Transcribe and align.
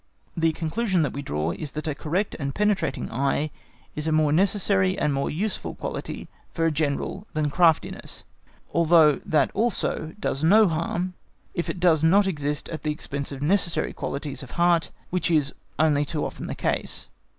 The 0.35 0.51
conclusion 0.53 1.03
which 1.03 1.13
we 1.13 1.21
draw, 1.21 1.51
is 1.51 1.73
that 1.73 1.85
a 1.87 1.93
correct 1.93 2.35
and 2.39 2.55
penetrating 2.55 3.11
eye 3.11 3.51
is 3.95 4.07
a 4.07 4.11
more 4.11 4.31
necessary 4.31 4.97
and 4.97 5.13
more 5.13 5.29
useful 5.29 5.75
quality 5.75 6.27
for 6.51 6.65
a 6.65 6.71
General 6.71 7.27
than 7.33 7.51
craftiness, 7.51 8.23
although 8.73 9.17
that 9.23 9.51
also 9.53 10.15
does 10.19 10.43
no 10.43 10.67
harm 10.67 11.13
if 11.53 11.69
it 11.69 11.79
does 11.79 12.01
not 12.01 12.25
exist 12.25 12.67
at 12.69 12.81
the 12.81 12.89
expense 12.89 13.31
of 13.31 13.43
necessary 13.43 13.93
qualities 13.93 14.41
of 14.41 14.49
the 14.49 14.55
heart, 14.55 14.89
which 15.11 15.29
is 15.29 15.53
only 15.77 16.03
too 16.03 16.25
often 16.25 16.47
the 16.47 16.55
case. 16.55 17.07